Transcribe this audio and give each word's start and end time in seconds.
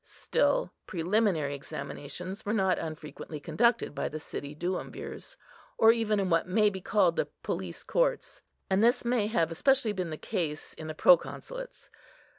Still, 0.03 0.73
preliminary 0.87 1.53
examinations 1.53 2.43
were 2.43 2.53
not 2.53 2.79
unfrequently 2.79 3.39
conducted 3.39 3.93
by 3.93 4.09
the 4.09 4.19
city 4.19 4.55
Duumvirs, 4.55 5.37
or 5.77 5.91
even 5.91 6.19
in 6.19 6.27
what 6.31 6.47
may 6.47 6.71
be 6.71 6.81
called 6.81 7.17
the 7.17 7.27
police 7.43 7.83
courts. 7.83 8.41
And 8.67 8.83
this 8.83 9.05
may 9.05 9.27
have 9.27 9.51
especially 9.51 9.93
been 9.93 10.09
the 10.09 10.17
case 10.17 10.73
in 10.73 10.87
the 10.87 10.95
Proconsulates. 10.95 11.91